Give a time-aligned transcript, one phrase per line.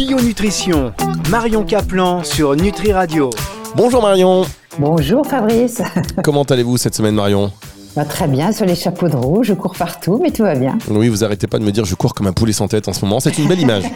[0.00, 0.94] Bio Nutrition,
[1.28, 3.28] Marion Caplan sur Nutri Radio.
[3.76, 4.46] Bonjour Marion.
[4.78, 5.82] Bonjour Fabrice.
[6.24, 7.52] Comment allez-vous cette semaine Marion?
[7.96, 10.78] Bah, Très bien, sur les chapeaux de roue, je cours partout, mais tout va bien.
[10.88, 12.92] Oui, vous arrêtez pas de me dire je cours comme un poulet sans tête en
[12.92, 13.84] ce moment, c'est une belle image.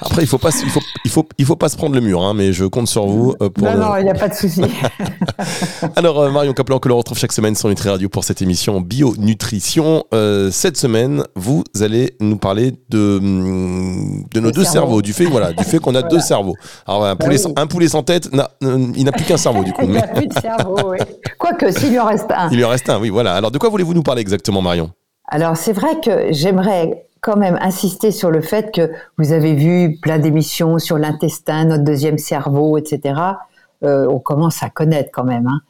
[0.00, 2.22] Après, il faut pas, il faut, il faut, il faut pas se prendre le mur,
[2.22, 3.64] hein, mais je compte sur vous euh, pour.
[3.64, 4.62] Non, non, il n'y a pas de souci.
[5.96, 8.80] Alors, euh, Marion Caplan, que l'on retrouve chaque semaine sur Nutri Radio pour cette émission
[8.80, 10.04] Bio Nutrition.
[10.12, 15.02] Euh, cette semaine, vous allez nous parler de, de nos deux cerveaux.
[15.02, 16.54] du fait, voilà, du fait qu'on a deux cerveaux.
[16.86, 18.28] Alors, un poulet, sans, un poulet sans tête,
[18.62, 19.82] il n'a plus qu'un cerveau, du coup.
[19.84, 20.98] il n'a plus de cerveau, oui.
[21.38, 22.48] Quoique, s'il lui en reste un.
[22.50, 23.34] Il lui en reste un, oui, voilà.
[23.34, 24.90] Alors, de quoi voulez-vous nous parler exactement, Marion?
[25.28, 29.98] Alors c'est vrai que j'aimerais quand même insister sur le fait que vous avez vu
[30.02, 33.14] plein d'émissions sur l'intestin, notre deuxième cerveau, etc.
[33.82, 35.46] Euh, on commence à connaître quand même.
[35.46, 35.60] Hein.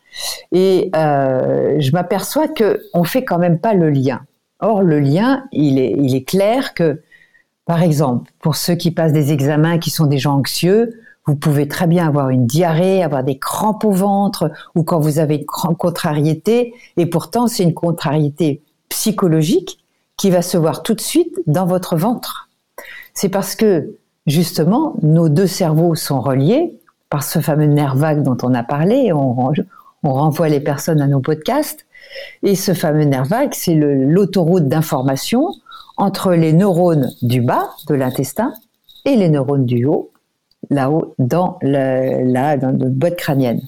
[0.51, 4.23] Et euh, je m'aperçois que on fait quand même pas le lien.
[4.59, 7.03] Or, le lien, il est, il est clair que,
[7.67, 11.69] par exemple, pour ceux qui passent des examens, qui sont des gens anxieux, vous pouvez
[11.69, 15.77] très bien avoir une diarrhée, avoir des crampes au ventre, ou quand vous avez une
[15.77, 19.79] contrariété, et pourtant c'est une contrariété psychologique
[20.17, 22.49] qui va se voir tout de suite dans votre ventre.
[23.15, 26.79] C'est parce que, justement, nos deux cerveaux sont reliés
[27.11, 29.13] par ce fameux nerf vague dont on a parlé.
[29.13, 29.53] On,
[30.03, 31.87] renvoie les personnes à nos podcasts.
[32.43, 35.49] Et ce fameux nerf vague, c'est l'autoroute d'information
[35.97, 38.53] entre les neurones du bas de l'intestin
[39.05, 40.11] et les neurones du haut,
[40.71, 43.61] là-haut, dans, le, là, dans notre boîte crânienne.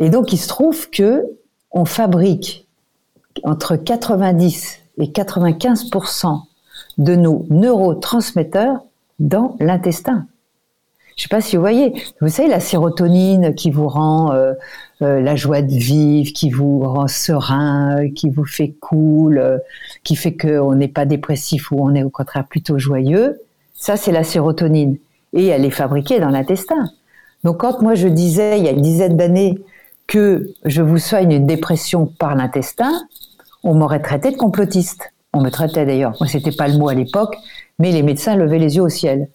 [0.00, 1.24] Et donc, il se trouve que
[1.70, 2.66] on fabrique
[3.44, 6.42] entre 90 et 95%
[6.98, 8.80] de nos neurotransmetteurs
[9.18, 10.26] dans l'intestin.
[11.18, 12.00] Je ne sais pas si vous voyez.
[12.20, 14.52] Vous savez, la sérotonine qui vous rend euh,
[15.02, 19.58] euh, la joie de vivre, qui vous rend serein, qui vous fait cool, euh,
[20.04, 23.40] qui fait qu'on n'est pas dépressif ou on est au contraire plutôt joyeux.
[23.74, 24.96] Ça, c'est la sérotonine.
[25.32, 26.90] Et elle est fabriquée dans l'intestin.
[27.44, 29.62] Donc quand moi je disais il y a une dizaine d'années
[30.06, 32.92] que je vous soigne une dépression par l'intestin,
[33.62, 35.12] on m'aurait traité de complotiste.
[35.32, 37.36] On me traitait d'ailleurs, moi c'était pas le mot à l'époque,
[37.78, 39.28] mais les médecins levaient les yeux au ciel.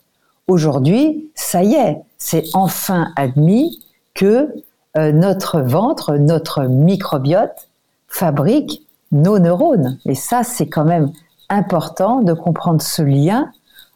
[0.47, 3.79] Aujourd'hui, ça y est, c'est enfin admis
[4.13, 4.53] que
[4.97, 7.69] euh, notre ventre, notre microbiote
[8.07, 8.81] fabrique
[9.11, 9.97] nos neurones.
[10.05, 11.11] Et ça, c'est quand même
[11.49, 13.51] important de comprendre ce lien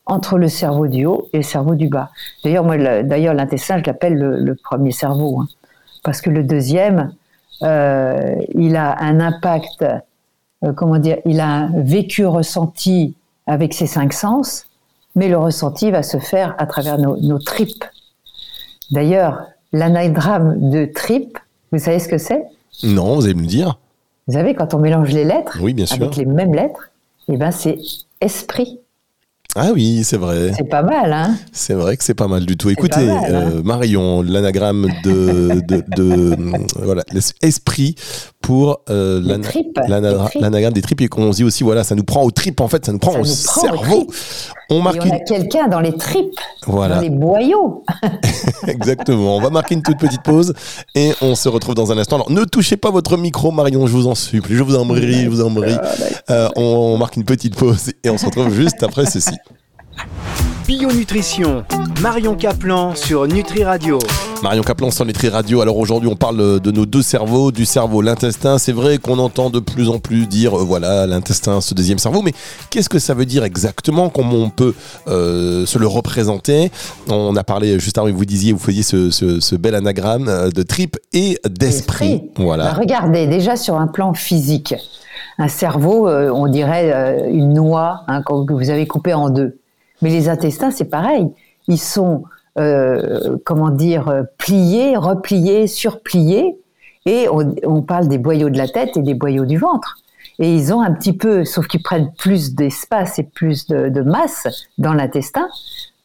[0.08, 2.10] entre le cerveau du haut et le cerveau du bas.
[2.44, 5.48] D'ailleurs, moi, d'ailleurs, l'intestin, je l'appelle le, premier cerveau, hein.
[6.04, 7.14] parce que le deuxième,
[7.64, 9.84] euh, il a un impact
[10.64, 13.16] euh, comment dire, il a un vécu ressenti
[13.46, 14.66] avec ses cinq sens,
[15.16, 17.86] mais le ressenti va se faire à travers nos, tripes.
[18.92, 21.38] D'ailleurs, l'anagramme de tripes,
[21.72, 22.44] vous savez ce que c'est?
[22.84, 23.80] Non, vous allez me le dire.
[24.28, 26.02] Vous savez, quand on mélange les lettres, oui, bien sûr.
[26.02, 26.90] avec les mêmes lettres,
[27.30, 27.78] eh ben c'est
[28.20, 28.80] esprit.
[29.60, 30.52] Ah oui, c'est vrai.
[30.56, 32.70] C'est pas mal, hein C'est vrai que c'est pas mal du tout.
[32.70, 33.24] Écoutez, hein.
[33.30, 35.62] euh, Marion, l'anagramme de,
[35.96, 36.38] de,
[36.84, 37.04] voilà,
[37.42, 37.96] esprit
[38.40, 39.20] pour euh,
[40.40, 42.86] l'anagramme des tripes et qu'on dit aussi voilà, ça nous prend aux tripes en fait,
[42.86, 44.08] ça nous prend au cerveau.
[44.70, 46.96] On marque on a quelqu'un dans les tripes, voilà.
[46.96, 47.84] dans les boyaux.
[48.68, 49.38] Exactement.
[49.38, 50.54] On va marquer une toute petite pause
[50.96, 52.18] et on se retrouve dans un instant.
[52.18, 55.24] Alors ne touchez pas votre micro, Marion, je vous en supplie, je vous en prie,
[55.24, 55.76] je vous en prie.
[56.30, 59.36] Euh, on marque une petite pause et on se retrouve juste après ceci.
[60.68, 61.64] Bio Nutrition,
[62.02, 64.00] Marion Caplan sur Nutri Radio.
[64.44, 65.62] Marion Caplan sur Nutri Radio.
[65.62, 68.58] Alors aujourd'hui, on parle de nos deux cerveaux, du cerveau, l'intestin.
[68.58, 72.22] C'est vrai qu'on entend de plus en plus dire, euh, voilà, l'intestin, ce deuxième cerveau.
[72.22, 72.34] Mais
[72.70, 74.10] qu'est-ce que ça veut dire exactement?
[74.10, 74.76] Comment on peut
[75.08, 76.70] euh, se le représenter?
[77.10, 80.98] On a parlé juste avant, vous disiez, vous faisiez ce, bel anagramme euh, de trip
[81.14, 82.24] et d'esprit.
[82.36, 82.66] Voilà.
[82.66, 84.76] Bah, regardez, déjà sur un plan physique,
[85.38, 89.62] un cerveau, on dirait une noix hein, que vous avez coupée en deux.
[90.02, 91.28] Mais les intestins, c'est pareil.
[91.68, 92.24] Ils sont,
[92.60, 96.58] euh, comment dire, pliés, repliés, surpliés.
[97.06, 99.98] Et on, parle des boyaux de la tête et des boyaux du ventre.
[100.40, 104.48] Et ils ont un petit peu, sauf qu'ils prennent plus d'espace et plus de, masse
[104.78, 105.48] dans l'intestin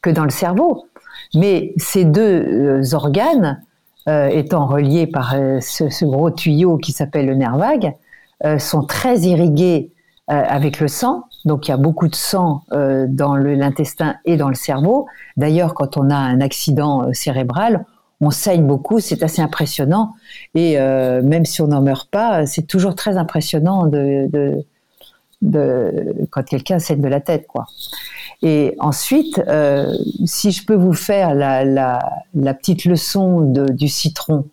[0.01, 0.85] que dans le cerveau.
[1.35, 3.61] Mais ces deux euh, organes,
[4.07, 7.93] euh, étant reliés par ce, ce, gros tuyau qui s'appelle le nerf vague,
[8.59, 9.93] sont très irrigués
[10.27, 14.49] avec le sang donc il y a beaucoup de sang euh, dans l'intestin et dans
[14.49, 15.07] le cerveau.
[15.37, 17.85] D'ailleurs, quand on a un accident euh, cérébral,
[18.21, 20.13] on saigne beaucoup, c'est assez impressionnant.
[20.55, 24.65] Et euh, même si on n'en meurt pas, c'est toujours très impressionnant de, de,
[25.41, 27.65] de quand quelqu'un saigne de la tête, quoi.
[28.41, 29.93] Et ensuite, euh,
[30.25, 31.99] si je peux vous faire la,
[32.53, 34.45] petite leçon du citron,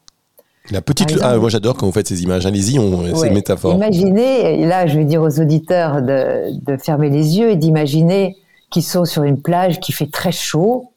[0.70, 1.18] la petite.
[1.22, 2.46] ah, moi j'adore quand vous faites ces images.
[2.46, 3.14] Allez-y, on...
[3.16, 3.74] c'est une métaphore.
[3.74, 8.36] Imaginez, et là je vais dire aux auditeurs de, de fermer les yeux et d'imaginer
[8.70, 10.92] qui sont sur une plage qui fait très chaud,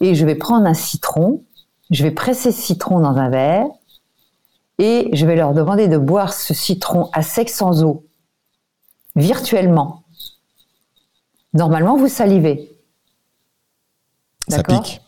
[0.00, 1.42] et je vais prendre un citron,
[1.90, 3.66] je vais presser ce citron dans un verre,
[4.78, 8.04] et je vais leur demander de boire ce citron à sec sans eau,
[9.16, 10.04] virtuellement.
[11.54, 12.70] Normalement, vous salivez.
[14.46, 15.00] Ça pique.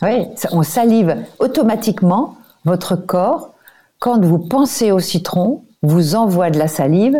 [0.00, 2.36] Oui, on salive automatiquement.
[2.64, 3.54] Votre corps,
[3.98, 7.16] quand vous pensez au citron, vous envoie de la salive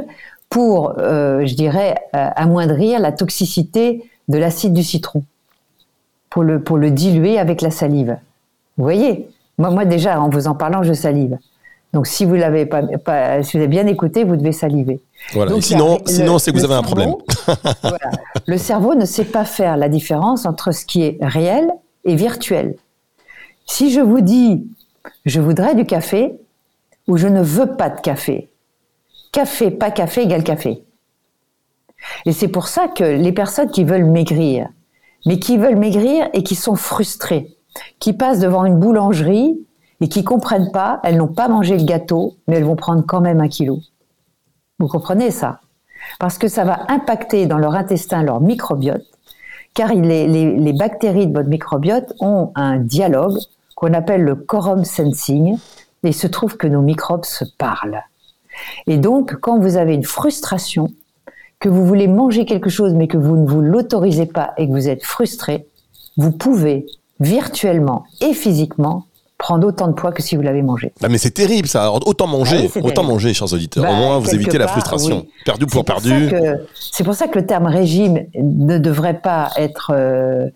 [0.49, 5.23] pour, euh, je dirais, euh, amoindrir la toxicité de l'acide du citron,
[6.29, 8.17] pour le, pour le diluer avec la salive.
[8.77, 9.29] Vous voyez?
[9.59, 11.39] Moi, moi, déjà, en vous en parlant, je salive.
[11.93, 12.83] Donc, si vous l'avez pas,
[13.43, 15.01] si vous avez bien écouté, vous devez saliver.
[15.33, 15.61] Voilà.
[15.61, 17.15] sinon, sinon c'est que vous avez un problème.
[18.47, 21.69] Le cerveau ne sait pas faire la différence entre ce qui est réel
[22.05, 22.77] et virtuel.
[23.67, 24.67] Si je vous dis,
[25.25, 26.39] je voudrais du café
[27.07, 28.51] ou je ne veux pas de café,
[29.33, 30.85] café, pas café égale café.
[32.25, 34.69] Et c'est pour ça que les personnes qui veulent maigrir,
[35.27, 37.57] mais qui veulent maigrir et qui sont frustrées,
[37.99, 39.67] qui passent devant une boulangerie
[40.01, 43.21] et qui comprennent pas, elles n'ont pas mangé le gâteau, mais elles vont prendre quand
[43.21, 43.81] même un kilo.
[44.79, 45.61] Vous comprenez ça?
[46.19, 49.05] Parce que ça va impacter dans leur intestin leur microbiote,
[49.75, 53.39] car les, les bactéries de votre microbiote ont un dialogue
[53.81, 55.57] qu'on appelle le quorum sensing,
[56.05, 58.03] et il se trouve que nos microbes se parlent.
[58.87, 60.91] Et donc, quand vous avez une frustration,
[61.61, 64.73] que vous voulez manger quelque chose mais que vous ne vous l'autorisez pas et que
[64.73, 65.67] vous êtes frustré,
[66.17, 66.87] vous pouvez
[67.21, 69.07] virtuellement et physiquement
[69.39, 70.93] prendre autant de poids que si vous l'avez mangé.
[71.03, 71.91] Ah mais c'est terrible ça.
[71.93, 73.85] autant manger, ah autant manger, chers auditeurs.
[73.85, 75.27] Au bah, moins, vous évitez la frustration.
[75.47, 76.31] Perdu pour perdu.
[76.75, 80.49] C'est pour ça que le terme régime ne devrait pas être euh,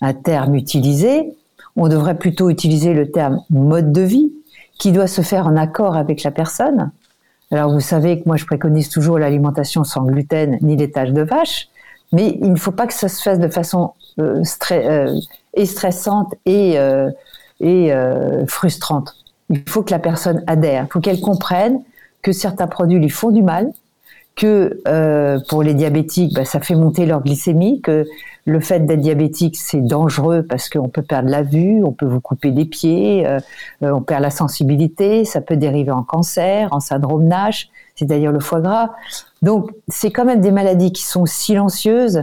[0.00, 1.32] un terme utilisé.
[1.76, 4.32] On devrait plutôt utiliser le terme mode de vie,
[4.78, 6.90] qui doit se faire en accord avec la personne.
[7.50, 11.68] Alors vous savez que moi je préconise toujours l'alimentation sans gluten ni tâches de vache,
[12.12, 14.42] mais il ne faut pas que ça se fasse de façon euh,
[14.72, 15.14] euh
[15.54, 17.10] et stressante et, euh,
[17.62, 19.14] euh, frustrante.
[19.48, 21.80] Il faut que la personne adhère, il faut qu'elle comprenne
[22.20, 23.72] que certains produits lui font du mal,
[24.34, 24.82] que
[25.48, 28.04] pour les diabétiques, bah, ça fait monter leur glycémie, que
[28.46, 32.20] le fait d'être diabétique, c'est dangereux parce qu'on peut perdre la vue, on peut vous
[32.20, 33.40] couper les pieds, euh,
[33.82, 38.38] euh, on perd la sensibilité, ça peut dériver en cancer, en syndrome Nash, c'est-à-dire le
[38.38, 38.90] foie gras.
[39.42, 42.22] Donc, c'est quand même des maladies qui sont silencieuses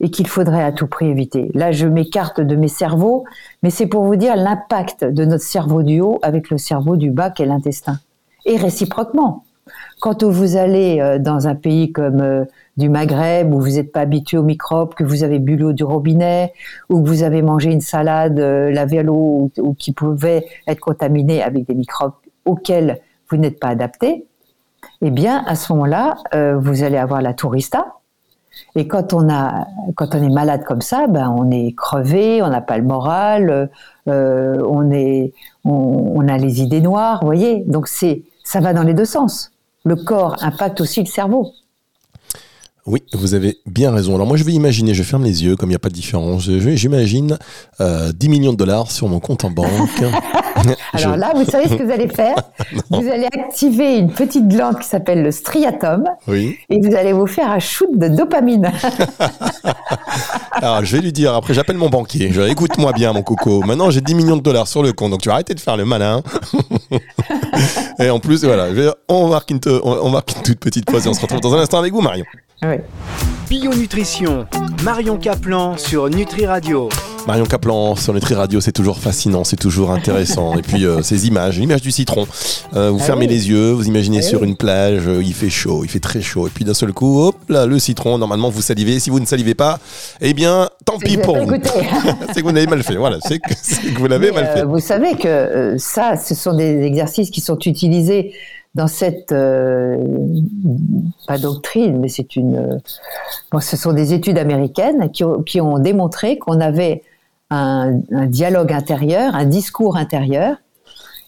[0.00, 1.50] et qu'il faudrait à tout prix éviter.
[1.54, 3.24] Là, je m'écarte de mes cerveaux,
[3.62, 7.10] mais c'est pour vous dire l'impact de notre cerveau du haut avec le cerveau du
[7.10, 7.98] bas, qui est l'intestin.
[8.44, 9.44] Et réciproquement.
[10.00, 12.44] Quand vous allez euh, dans un pays comme euh,
[12.76, 15.84] du Maghreb où vous n'êtes pas habitué aux microbes, que vous avez bu l'eau du
[15.84, 16.52] robinet
[16.88, 20.80] ou que vous avez mangé une salade euh, lavée à l'eau ou, qui pouvait être
[20.80, 22.12] contaminée avec des microbes
[22.44, 23.00] auxquels
[23.30, 24.26] vous n'êtes pas adapté,
[25.00, 26.16] eh bien à ce moment-là,
[26.58, 27.94] vous allez avoir la tourista.
[28.76, 32.48] Et quand on a, quand on est malade comme ça, ben on est crevé, on
[32.48, 33.70] n'a pas le moral,
[34.06, 35.32] on est,
[35.64, 37.64] on, a les idées noires, vous voyez.
[37.66, 39.53] Donc c'est, ça va dans les deux sens
[39.84, 41.52] le corps impacte aussi le cerveau.
[42.86, 44.14] Oui, vous avez bien raison.
[44.14, 45.94] Alors moi, je vais imaginer, je ferme les yeux, comme il n'y a pas de
[45.94, 46.50] différence.
[46.50, 47.38] J'imagine
[47.78, 49.70] 10 euh, millions de dollars sur mon compte en banque.
[50.92, 52.36] Alors là, vous savez ce que vous allez faire
[52.90, 56.04] Vous allez activer une petite glande qui s'appelle le striatum.
[56.28, 56.56] Oui.
[56.70, 58.72] Et vous allez vous faire un shoot de dopamine.
[60.52, 62.30] Alors, je vais lui dire, après, j'appelle mon banquier.
[62.32, 63.62] Je écoute-moi bien, mon coco.
[63.62, 65.76] Maintenant, j'ai 10 millions de dollars sur le compte, donc tu vas arrêter de faire
[65.76, 66.22] le malin.
[67.98, 68.68] Et en plus, voilà,
[69.08, 71.58] on, marque une, on marque une toute petite pause et on se retrouve dans un
[71.58, 72.24] instant avec vous, Marion.
[72.70, 72.76] Oui.
[73.48, 74.46] Bio Nutrition,
[74.82, 76.88] Marion Caplan sur Nutri Radio.
[77.26, 80.56] Marion Caplan sur Nutri Radio, c'est toujours fascinant, c'est toujours intéressant.
[80.56, 82.26] Et puis euh, ces images, l'image du citron.
[82.74, 85.50] Euh, vous ah fermez les yeux, vous imaginez ah sur une plage, euh, il fait
[85.50, 86.46] chaud, il fait très chaud.
[86.46, 88.98] Et puis d'un seul coup, hop là, le citron, normalement vous salivez.
[88.98, 89.78] Si vous ne salivez pas,
[90.22, 91.54] eh bien, tant pis pour vous.
[92.32, 92.96] c'est que vous n'avez mal fait.
[92.96, 94.64] Voilà, c'est que, que, vous l'avez mal fait.
[94.64, 98.32] vous savez que ça, ce sont des exercices qui sont utilisés
[98.74, 99.96] dans cette euh,
[101.26, 102.80] pas doctrine, mais c'est une
[103.52, 107.02] bon, ce sont des études américaines qui ont, qui ont démontré qu'on avait
[107.50, 110.56] un, dialogue intérieur, un discours intérieur,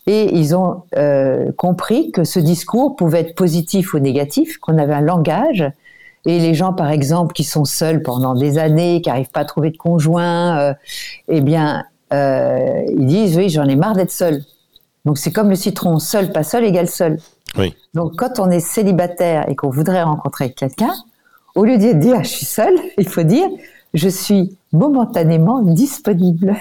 [0.06, 4.94] et ils ont euh, compris que ce discours pouvait être positif ou négatif, qu'on avait
[4.94, 5.64] un langage.
[6.26, 9.44] Et les gens, par exemple, qui sont seuls pendant des années, qui n'arrivent pas à
[9.44, 10.74] trouver de conjoint, euh,
[11.28, 14.42] eh bien, euh, ils disent oui, j'en ai marre d'être seul.
[15.04, 17.18] Donc c'est comme le citron, seul, pas seul égale seul.
[17.94, 20.92] Donc, quand on est célibataire et qu'on voudrait rencontrer quelqu'un,
[21.54, 23.48] au lieu de dire je suis seul, il faut dire
[23.94, 26.54] je suis momentanément disponible.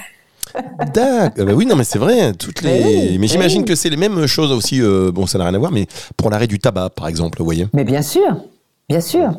[0.93, 1.45] D'accord.
[1.45, 2.33] Bah oui, non, mais c'est vrai.
[2.33, 3.17] Toutes les.
[3.19, 4.81] mais j'imagine que c'est les mêmes choses aussi.
[4.81, 7.45] Euh, bon, ça n'a rien à voir, mais pour l'arrêt du tabac, par exemple, vous
[7.45, 7.67] voyez.
[7.73, 8.37] Mais bien sûr.
[8.87, 9.31] Bien sûr.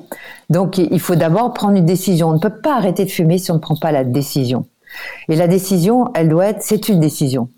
[0.50, 2.30] Donc il faut d'abord prendre une décision.
[2.30, 4.66] On ne peut pas arrêter de fumer si on ne prend pas la décision.
[5.28, 7.48] Et la décision, elle doit être, c'est une décision.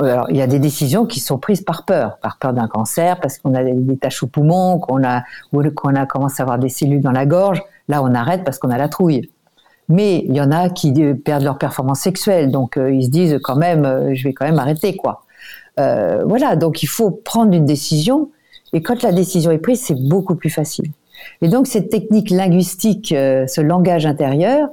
[0.00, 3.18] Alors, il y a des décisions qui sont prises par peur, par peur d'un cancer,
[3.20, 5.24] parce qu'on a des taches au poumon, qu'on a,
[5.74, 7.62] qu'on a commencé à avoir des cellules dans la gorge.
[7.88, 9.28] Là, on arrête parce qu'on a la trouille.
[9.88, 13.38] Mais il y en a qui perdent leur performance sexuelle, donc euh, ils se disent
[13.42, 15.22] quand même, euh, je vais quand même arrêter, quoi.
[15.80, 18.30] Euh, voilà, donc il faut prendre une décision,
[18.74, 20.90] et quand la décision est prise, c'est beaucoup plus facile.
[21.40, 24.68] Et donc cette technique linguistique, ce langage intérieur,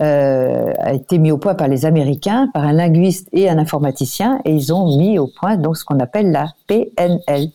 [0.00, 4.40] euh, a été mis au point par les Américains, par un linguiste et un informaticien,
[4.44, 7.50] et ils ont mis au point donc ce qu'on appelle la PNL.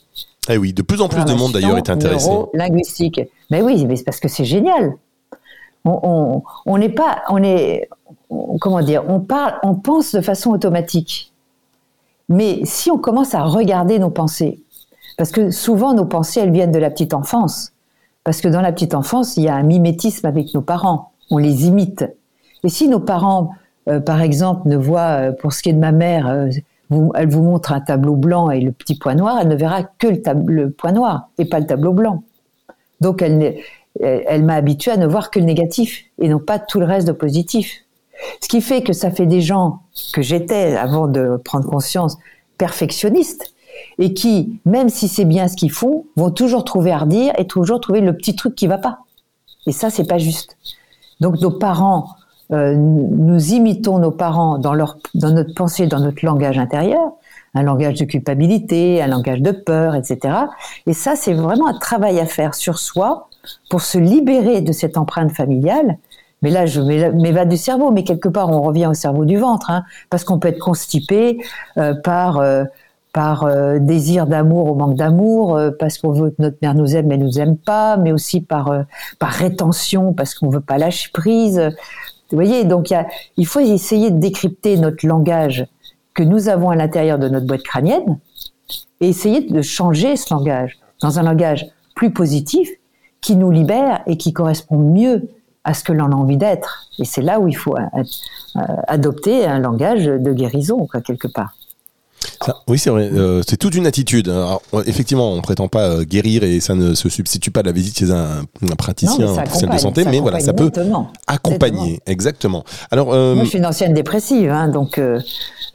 [0.50, 2.30] Eh oui, de plus en plus de monde d'ailleurs est intéressé.
[2.54, 3.22] Linguistique.
[3.50, 4.96] Mais oui, mais c'est parce que c'est génial.
[5.86, 6.42] On
[6.78, 7.90] n'est pas, on est,
[8.60, 11.32] comment dire, on parle, on pense de façon automatique.
[12.30, 14.62] Mais si on commence à regarder nos pensées,
[15.18, 17.72] parce que souvent nos pensées elles viennent de la petite enfance,
[18.24, 21.38] parce que dans la petite enfance il y a un mimétisme avec nos parents, on
[21.38, 22.06] les imite.
[22.64, 23.52] Et si nos parents,
[23.90, 26.48] euh, par exemple, ne voient, euh, pour ce qui est de ma mère, euh,
[27.16, 30.08] elle vous montre un tableau blanc et le petit point noir, elle ne verra que
[30.46, 32.24] le, point noir et pas le tableau blanc.
[33.02, 36.86] Donc elle, m'a habitué à ne voir que le négatif et non pas tout le
[36.86, 37.84] reste de positif.
[38.42, 39.80] Ce qui fait que ça fait des gens
[40.14, 42.18] que j'étais avant de prendre conscience
[42.60, 43.54] perfectionnistes
[43.98, 47.48] et qui, même si c'est bien ce qu'ils font, vont toujours trouver à redire et
[47.48, 49.00] toujours trouver le petit truc qui va pas.
[49.66, 50.58] Et ça, c'est pas juste.
[51.20, 52.08] Donc nos parents
[52.54, 57.14] euh, nous imitons nos parents dans, notre pensée, dans notre langage intérieur,
[57.56, 60.36] un langage de culpabilité, un langage de peur, etc.
[60.86, 63.28] Et ça, c'est vraiment un travail à faire sur soi
[63.70, 65.98] pour se libérer de cette empreinte familiale.
[66.44, 69.72] Mais là, je m'évade du cerveau, mais quelque part, on revient au cerveau du ventre,
[69.72, 71.40] hein, parce qu'on peut être constipé
[71.78, 72.66] euh, par euh,
[73.14, 73.48] par
[73.80, 77.40] désir d'amour ou manque d'amour, parce qu'on veut que notre mère nous aime mais nous
[77.40, 78.74] aime pas, mais aussi par
[79.20, 81.62] par rétention parce qu'on veut pas lâcher prise.
[82.32, 82.94] Vous voyez, donc
[83.38, 85.66] il faut essayer de décrypter notre langage
[86.14, 88.20] que nous avons à l'intérieur de notre boîte crânienne
[89.02, 91.66] et essayer de changer ce langage dans un langage
[91.96, 92.70] plus positif
[93.22, 95.30] qui nous libère et qui correspond mieux
[95.64, 96.88] à ce que l'on a envie d'être.
[97.00, 98.04] Et c'est là où il faut euh,
[98.58, 101.54] euh, adopter un langage de guérison, quelque part
[102.68, 103.10] oui, c'est vrai.
[103.14, 104.32] Euh, c'est toute une attitude.
[104.86, 107.98] effectivement, on prétend pas euh, guérir et ça ne se substitue pas à la visite
[107.98, 108.46] chez un,
[108.78, 110.72] praticien, un professionnel de santé, mais voilà, ça peut
[111.28, 112.00] accompagner.
[112.06, 112.64] Exactement.
[112.92, 115.00] Alors, euh, moi, je suis une ancienne dépressive, hein, donc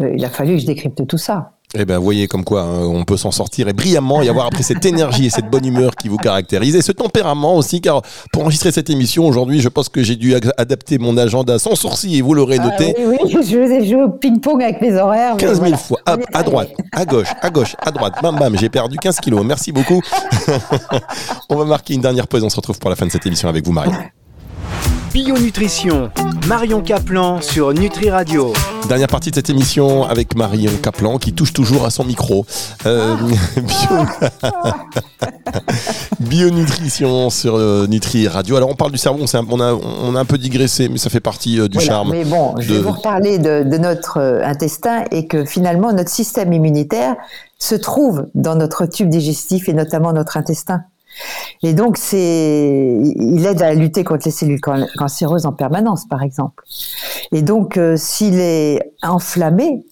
[0.01, 1.53] il a fallu que je décrypte tout ça.
[1.75, 4.63] Eh bien, voyez comme quoi hein, on peut s'en sortir et brillamment y avoir après
[4.63, 8.01] cette énergie et cette bonne humeur qui vous caractérise et ce tempérament aussi, car
[8.33, 12.17] pour enregistrer cette émission aujourd'hui, je pense que j'ai dû adapter mon agenda sans sourcil
[12.17, 12.95] et vous l'aurez ah noté.
[12.99, 15.37] oui, oui, je vous ai joué au ping-pong avec mes horaires.
[15.37, 18.97] 15 000 fois, à, droite, à gauche, à gauche, à droite, bam bam, j'ai perdu
[18.97, 20.01] 15 kilos, merci beaucoup.
[21.51, 23.47] on va marquer une dernière pause, on se retrouve pour la fin de cette émission
[23.47, 23.93] avec vous, Marie.
[25.13, 26.11] Bio-nutrition,
[26.47, 28.53] Marion Caplan sur Nutri Radio.
[28.89, 32.45] Dernière partie de cette émission avec Marion Caplan qui touche toujours à son micro.
[32.87, 33.17] Euh,
[36.21, 37.31] bio...
[37.31, 38.57] sur euh, Nutri Radio.
[38.57, 41.21] Alors on parle du cerveau, on, a, on a un peu digressé, mais ça fait
[41.21, 42.11] partie euh, du charme.
[42.11, 46.53] Mais bon, je vais vous reparler de, de notre intestin et que finalement notre système
[46.53, 47.17] immunitaire
[47.59, 50.83] se trouve dans notre tube digestif et notamment notre intestin.
[51.63, 56.65] Et donc, c'est, il aide à lutter contre les cellules cancéreuses en permanence, par exemple.
[57.33, 59.85] Et donc, euh, s'il est enflammé,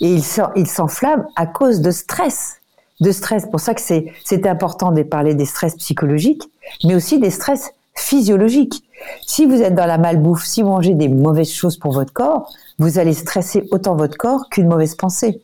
[0.00, 0.20] et
[0.56, 2.56] il s'enflamme à cause de stress.
[3.00, 3.46] De stress.
[3.50, 6.42] Pour ça que c'est, c'est important de parler des stress psychologiques,
[6.84, 8.82] mais aussi des stress physiologiques.
[9.26, 12.52] Si vous êtes dans la malbouffe, si vous mangez des mauvaises choses pour votre corps,
[12.78, 15.40] vous allez stresser autant votre corps qu'une mauvaise pensée.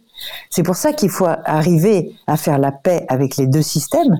[0.50, 4.18] C'est pour ça qu'il faut arriver à faire la paix avec les deux systèmes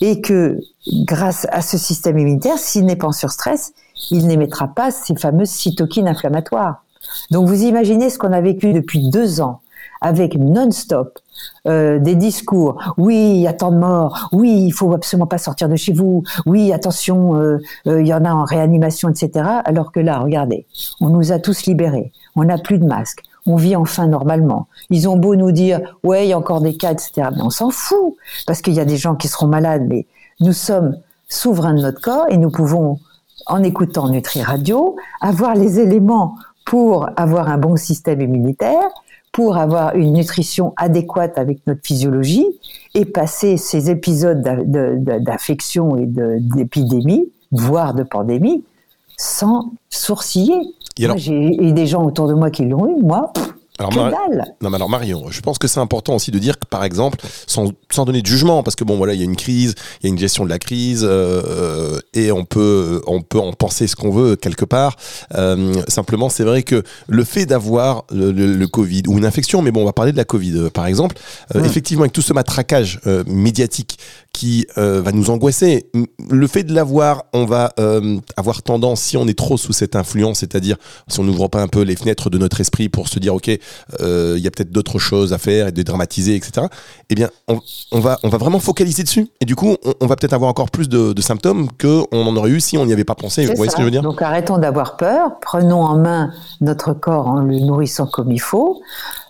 [0.00, 0.60] et que
[1.04, 3.72] grâce à ce système immunitaire, s'il n'est pas en surstress,
[4.10, 6.84] il n'émettra pas ces fameuses cytokines inflammatoires.
[7.30, 9.60] Donc vous imaginez ce qu'on a vécu depuis deux ans
[10.00, 11.18] avec non-stop
[11.66, 12.94] euh, des discours.
[12.96, 14.28] Oui, il y a tant de morts.
[14.32, 16.22] Oui, il faut absolument pas sortir de chez vous.
[16.44, 19.44] Oui, attention, euh, euh, il y en a en réanimation, etc.
[19.64, 20.66] Alors que là, regardez,
[21.00, 22.12] on nous a tous libérés.
[22.36, 24.68] On n'a plus de masques on vit enfin normalement.
[24.90, 27.28] Ils ont beau nous dire, ouais, il y a encore des cas, etc.
[27.34, 28.14] Mais on s'en fout,
[28.46, 30.06] parce qu'il y a des gens qui seront malades, mais
[30.40, 30.96] nous sommes
[31.28, 32.98] souverains de notre corps et nous pouvons,
[33.46, 38.88] en écoutant Nutri Radio, avoir les éléments pour avoir un bon système immunitaire,
[39.32, 42.46] pour avoir une nutrition adéquate avec notre physiologie
[42.94, 48.64] et passer ces épisodes d'affection et d'épidémie, voire de pandémie,
[49.16, 50.60] sans sourciller.
[51.16, 53.32] J'ai eu des gens autour de moi qui l'ont eu, moi.
[53.78, 56.38] Alors, que Mar- dalle Non, mais alors Marion, je pense que c'est important aussi de
[56.38, 59.22] dire que, par exemple, sans, sans donner de jugement, parce que bon, voilà, il y
[59.22, 62.44] a une crise, il y a une gestion de la crise, euh, euh, et on
[62.44, 64.96] peut, on peut en penser ce qu'on veut quelque part.
[65.34, 69.60] Euh, simplement, c'est vrai que le fait d'avoir le, le- le Covid ou une infection,
[69.62, 71.16] mais bon, on va parler de la Covid, euh, par exemple,
[71.54, 71.66] euh, Ouais.
[71.66, 73.98] effectivement, avec tout ce matraquage euh, médiatique
[74.32, 75.86] qui euh, va nous angoisser,
[76.28, 79.96] le fait de l'avoir, on va euh, avoir tendance, si on est trop sous cette
[79.96, 80.76] influence, c'est-à-dire
[81.08, 83.48] si on n'ouvre pas un peu les fenêtres de notre esprit pour se dire, ok,
[83.48, 83.56] euh,
[84.00, 86.66] il y a peut-être d'autres choses à faire et de dramatiser, etc.
[87.10, 87.60] Eh bien, on,
[87.92, 89.28] on va, on va vraiment focaliser dessus.
[89.40, 92.36] Et du coup, on, on va peut-être avoir encore plus de, de symptômes qu'on en
[92.36, 93.46] aurait eu si on n'y avait pas pensé.
[93.46, 94.02] Vous voyez ce que je veux dire?
[94.02, 96.30] Donc arrêtons d'avoir peur, prenons en main
[96.60, 98.80] notre corps en le nourrissant comme il faut.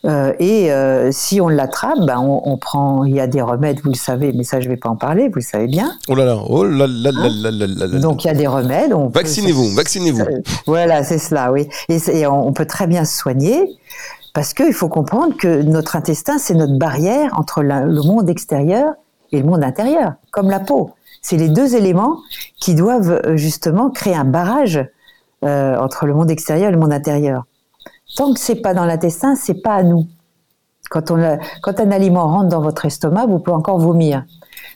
[0.05, 3.05] Euh, et euh, si on l'attrape, ben on, on prend.
[3.05, 5.29] Il y a des remèdes, vous le savez, mais ça je vais pas en parler,
[5.29, 5.93] vous le savez bien.
[6.09, 7.99] Oh là là, oh là là là là là là là.
[7.99, 8.93] Donc il y a des remèdes.
[9.13, 10.21] Vaccinez-vous, vaccinez-vous.
[10.21, 11.69] Euh, Voilà, c'est cela, oui.
[11.89, 13.77] Et on, on peut très bien se soigner
[14.35, 18.95] parce qu'il faut comprendre que notre intestin, c'est notre barrière entre le monde extérieur
[19.33, 20.91] et le monde intérieur, comme la peau.
[21.23, 22.19] C'est les deux éléments
[22.61, 24.79] qui doivent euh, justement créer un barrage
[25.45, 27.47] euh, entre le monde extérieur et le monde intérieur.
[28.17, 30.07] Tant que c'est pas dans l'intestin, c'est pas à nous.
[30.89, 34.25] Quand, un aliment rentre dans votre estomac, vous pouvez encore vomir.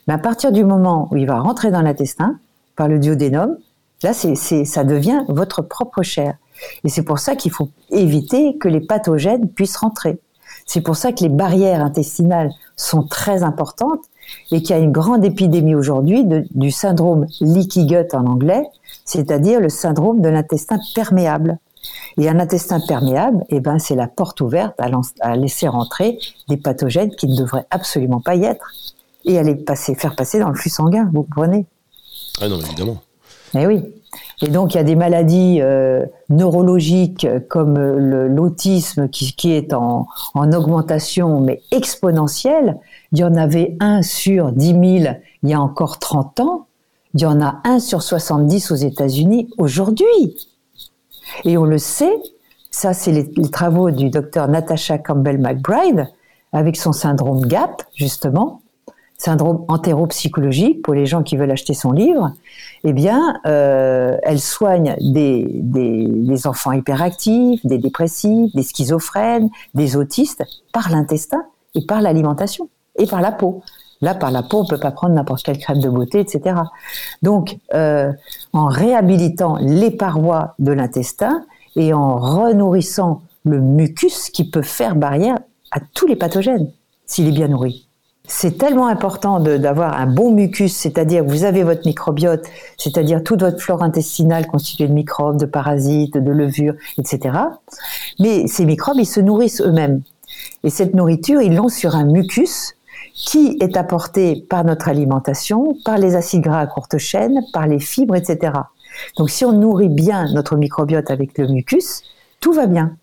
[0.07, 2.37] Mais à partir du moment où il va rentrer dans l'intestin,
[2.75, 3.55] par le duodénum,
[4.03, 6.35] là, c'est- ça devient votre propre chair.
[6.83, 10.19] Et c'est pour ça qu'il faut éviter que les pathogènes puissent rentrer.
[10.65, 14.01] C'est pour ça que les barrières intestinales sont très importantes
[14.51, 18.63] et qu'il y a une grande épidémie aujourd'hui du syndrome leaky gut en anglais,
[19.05, 21.57] c'est-à-dire le syndrome de l'intestin perméable.
[22.17, 24.75] Et un intestin perméable, eh ben, c'est la porte ouverte
[25.19, 28.71] à, laisser rentrer des pathogènes qui ne devraient absolument pas y être
[29.25, 31.09] et à les passer, faire passer dans le flux sanguin.
[31.11, 31.65] Vous comprenez?
[32.39, 33.01] Ah non, évidemment.
[33.55, 33.83] Eh oui.
[34.41, 40.07] Et donc, il y a des maladies euh, neurologiques comme l'autisme qui, qui est en,
[40.33, 42.77] en augmentation, mais exponentielle.
[43.11, 46.67] Il y en avait un sur 10 000 il y a encore 30 ans.
[47.13, 50.35] Il y en a un sur 70 aux États-Unis aujourd'hui.
[51.43, 52.15] Et on le sait,
[52.71, 56.07] ça, c'est les, les travaux du docteur Natasha Campbell McBride
[56.53, 58.61] avec son syndrome GAP, justement,
[59.21, 62.33] syndrome entéropsychologique pour les gens qui veulent acheter son livre
[62.83, 70.89] eh bien, euh, elle soigne des, enfants hyperactifs, des dépressifs, des schizophrènes, des autistes par
[70.89, 71.43] l'intestin
[71.75, 73.61] et par l'alimentation et par la peau.
[74.01, 76.55] Là, par la peau, on peut pas prendre n'importe quelle crème de beauté, etc.
[77.21, 78.11] Donc, euh,
[78.51, 85.37] en réhabilitant les parois de l'intestin et en renourrissant le mucus qui peut faire barrière
[85.69, 86.71] à tous les pathogènes
[87.05, 87.87] s'il est bien nourri.
[88.33, 92.45] C'est tellement important d'avoir un bon mucus, c'est-à-dire vous avez votre microbiote,
[92.77, 97.37] c'est-à-dire toute votre flore intestinale constituée de microbes, de parasites, de levures, etc.
[98.19, 100.01] Mais ces microbes, ils se nourrissent eux-mêmes.
[100.63, 102.73] Et cette nourriture, ils l'ont sur un mucus
[103.13, 107.81] qui est apporté par notre alimentation, par les acides gras à courte chaîne, par les
[107.81, 108.53] fibres, etc.
[109.17, 112.01] Donc si on nourrit bien notre microbiote avec le mucus,
[112.39, 112.95] tout va bien.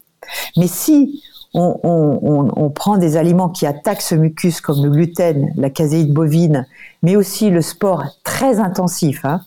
[0.56, 1.22] Mais si
[1.54, 6.66] on, prend des aliments qui attaquent ce mucus comme le gluten, la caséine bovine,
[7.02, 9.40] mais aussi le sport très intensif, hein,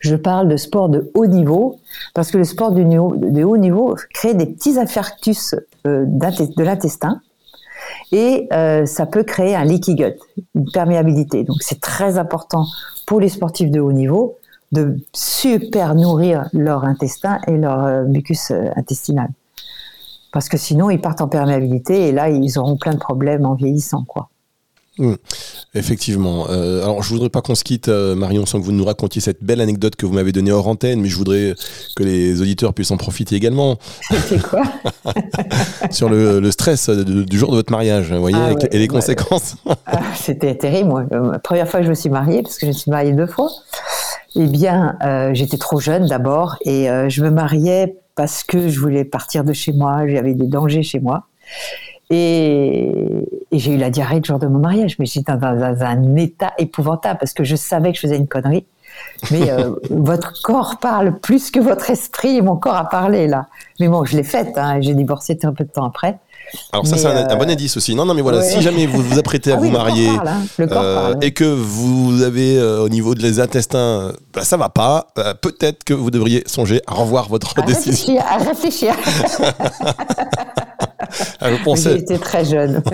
[0.00, 1.78] je parle de sport de haut niveau,
[2.14, 5.54] parce que le sport de, haut niveau crée des petits infarctus
[5.86, 7.20] euh, de l'intestin,
[8.12, 10.14] et euh, ça peut créer un leaky gut,
[10.54, 11.44] une perméabilité.
[11.44, 12.66] Donc c'est très important
[13.06, 14.38] pour les sportifs de haut niveau
[14.72, 19.28] de super nourrir leur intestin et leur euh, mucus intestinal.
[20.34, 23.54] Parce que sinon, ils partent en perméabilité et là, ils auront plein de problèmes en
[23.54, 24.28] vieillissant, quoi.
[25.74, 26.46] Effectivement.
[26.50, 29.20] Euh, alors, je voudrais pas qu'on se quitte, euh, Marion, sans que vous nous racontiez
[29.20, 31.54] cette belle anecdote que vous m'avez donnée hors antenne, mais je voudrais
[31.96, 33.76] que les auditeurs puissent en profiter également
[34.28, 34.62] C'est quoi
[35.90, 38.68] sur le, le stress de- de- du jour de votre mariage, vous voyez, Ah ouais,
[38.70, 39.56] et les conséquences.
[39.86, 40.88] Ah, C'était terrible.
[40.90, 41.04] Moi.
[41.12, 43.12] Euh, La première fois que je me suis mariée, parce que je me suis mariée
[43.12, 43.50] deux fois,
[44.36, 49.04] eh bien, euh, j'étais trop jeune d'abord et je me mariais parce que je voulais
[49.04, 50.06] partir de chez moi.
[50.06, 51.26] J'avais des dangers chez moi.
[52.10, 52.92] Et,
[53.52, 57.18] j'ai eu la diarrhée le jour de mon mariage, mais j'étais dans un état épouvantable
[57.18, 58.66] parce que je savais que je faisais une connerie.
[59.30, 63.46] Mais euh, votre corps parle plus que votre esprit et mon corps a parlé là.
[63.80, 64.52] Mais bon, je l'ai faite.
[64.56, 66.18] Hein, j'ai divorcé un peu de temps après.
[66.72, 67.94] Alors ça, c'est un, un euh, bon indice aussi.
[67.94, 68.44] Non, non, mais voilà, ouais.
[68.44, 70.42] si jamais vous vous apprêtez à Ah vous oui, marier parle, hein.
[70.60, 75.08] Euh, et que vous avez euh, au niveau des intestins, euh, bah, ça va pas,
[75.18, 78.18] euh, peut-être que vous devriez songer à revoir votre À décision.
[78.18, 78.94] réfléchir, à réfléchir.
[81.40, 81.94] À penser.
[81.96, 82.82] été très jeune.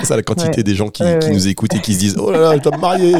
[0.00, 0.62] C'est ça la quantité Ouais.
[0.62, 1.32] des gens qui, Ouais, qui ouais.
[1.34, 3.16] nous écoutent et qui se disent Oh là là, je dois me marier,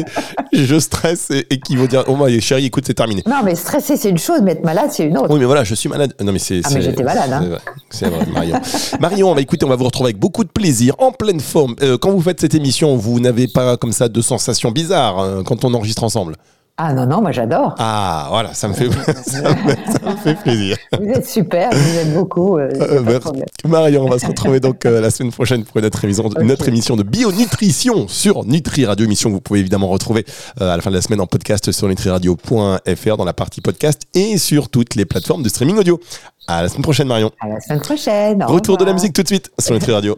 [0.53, 3.21] je stresse et, et qui vont dire Oh my chérie, écoute, c'est terminé.
[3.27, 5.27] Non, mais stresser, c'est une chose, mais être malade, c'est une autre.
[5.33, 6.13] Oui, mais voilà, je suis malade.
[6.21, 6.61] Non, mais c'est.
[6.63, 7.57] Ah, mais j'étais malade, hein.
[7.89, 8.61] c'est vrai, Marion.
[9.01, 11.75] Marion, bah, écoutez, on va vous retrouver avec beaucoup de plaisir, en pleine forme.
[11.81, 15.43] Euh, quand vous faites cette émission, vous n'avez pas comme ça de sensations bizarres hein,
[15.45, 16.37] quand on enregistre ensemble?
[16.79, 17.73] Ah non, non, moi j'adore.
[17.79, 20.77] Ah, voilà, ça me fait, ça me, ça me fait plaisir.
[20.99, 22.57] Vous êtes super, je vous aime beaucoup.
[22.59, 23.29] euh, Euh, merci.
[23.65, 26.95] Marion, on va se retrouver donc euh, la semaine prochaine pour notre émission, notre émission
[26.95, 30.25] de bionutrition sur Nutri Radio, émission que vous pouvez évidemment retrouver
[30.61, 34.03] euh, à la fin de la semaine en podcast sur nutriradio.fr dans la partie podcast
[34.13, 35.99] et sur toutes les plateformes de streaming audio.
[36.47, 37.31] À la semaine prochaine, Marion.
[37.41, 38.43] À la semaine prochaine.
[38.43, 40.17] au Retour de la musique tout de suite sur Nutri Radio.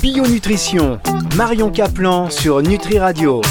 [0.00, 0.98] Bio Nutrition,
[1.36, 3.42] Marion Caplan sur Nutri Radio.